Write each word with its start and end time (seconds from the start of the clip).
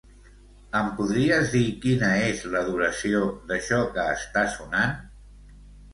Em 0.79 0.87
podries 0.99 1.51
dir 1.51 1.61
quina 1.83 2.09
és 2.29 2.41
la 2.55 2.63
duració 2.71 3.23
d'això 3.53 3.83
que 3.99 4.07
està 4.19 4.47
sonant? 4.59 5.01